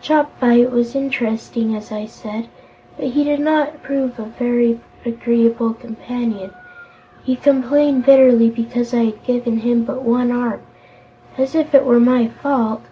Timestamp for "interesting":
0.94-1.74